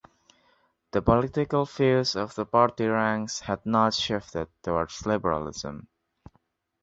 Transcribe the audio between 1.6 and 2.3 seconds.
views